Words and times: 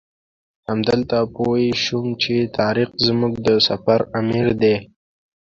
همدلته 0.69 1.17
پوی 1.35 1.65
شوم 1.83 2.07
چې 2.21 2.35
طارق 2.57 2.89
زموږ 3.05 3.33
د 3.47 3.47
سفر 3.67 3.99
امیر 4.19 4.47
دی. 4.61 4.75